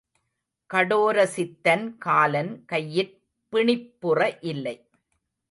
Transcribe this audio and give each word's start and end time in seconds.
கடோரசித்தன் 0.69 1.85
காலன் 1.97 2.65
கையிற் 2.71 3.13
பிணிப்புற 3.53 4.19
இல்லை. 4.41 4.75